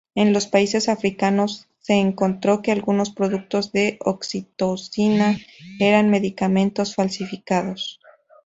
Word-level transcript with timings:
En 0.15 0.33
los 0.33 0.47
países 0.47 0.89
africanos, 0.89 1.67
se 1.79 1.93
encontró 1.93 2.63
que 2.63 2.71
algunos 2.71 3.11
productos 3.11 3.71
de 3.71 3.99
oxitocina 4.03 5.37
eran 5.79 6.09
medicamentos 6.09 6.95
falsificados. 6.95 7.99